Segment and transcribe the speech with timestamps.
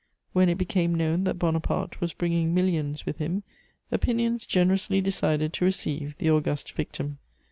[0.33, 3.43] When it became known that Bonaparte was bringing millions with him,
[3.91, 7.19] opinions generously decided to receive "the august victim."